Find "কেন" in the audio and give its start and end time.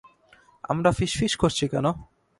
1.67-1.85